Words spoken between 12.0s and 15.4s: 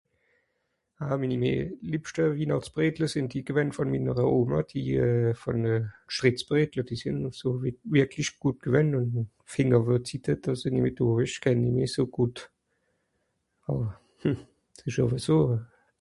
gùt. Àwer... mmhh... s'ìsch(...) so.